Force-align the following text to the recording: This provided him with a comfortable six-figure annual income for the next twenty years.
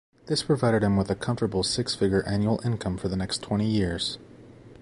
This 0.25 0.41
provided 0.41 0.81
him 0.81 0.97
with 0.97 1.11
a 1.11 1.15
comfortable 1.15 1.61
six-figure 1.61 2.23
annual 2.25 2.59
income 2.65 2.97
for 2.97 3.07
the 3.07 3.15
next 3.15 3.43
twenty 3.43 3.67
years. 3.67 4.17